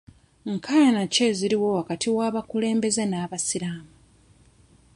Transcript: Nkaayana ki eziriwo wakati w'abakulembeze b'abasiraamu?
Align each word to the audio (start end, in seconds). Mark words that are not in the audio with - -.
Nkaayana 0.53 1.03
ki 1.13 1.21
eziriwo 1.29 1.67
wakati 1.79 2.07
w'abakulembeze 2.17 3.03
b'abasiraamu? 3.11 3.93